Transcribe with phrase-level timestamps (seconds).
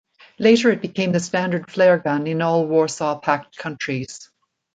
[0.39, 4.31] Later it became the standard flare gun in all Warsaw Pact countries.